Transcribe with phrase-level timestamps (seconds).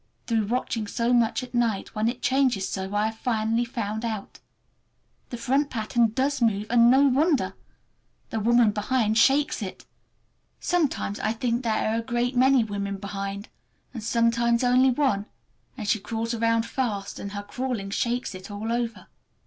[0.25, 4.39] Through watching so much at night, when it changes so, I have finally found out.
[5.29, 7.53] The front pattern does move—and no wonder!
[8.31, 9.85] The woman behind shakes it!
[10.59, 13.49] Sometimes I think there are a great many women behind,
[13.93, 15.27] and sometimes only one,
[15.77, 19.05] and she crawls around fast, and her crawling shakes it all over.